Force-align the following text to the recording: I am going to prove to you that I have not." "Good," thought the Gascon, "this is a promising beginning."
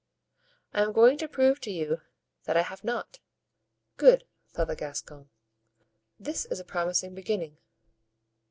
I 0.73 0.81
am 0.81 0.93
going 0.93 1.19
to 1.19 1.27
prove 1.27 1.59
to 1.61 1.69
you 1.69 2.01
that 2.45 2.57
I 2.57 2.63
have 2.63 2.83
not." 2.83 3.19
"Good," 3.97 4.23
thought 4.49 4.69
the 4.69 4.75
Gascon, 4.75 5.29
"this 6.19 6.45
is 6.45 6.59
a 6.59 6.65
promising 6.65 7.13
beginning." 7.13 7.59